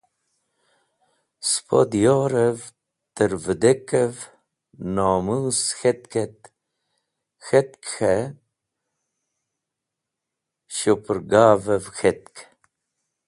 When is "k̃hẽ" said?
7.89-8.33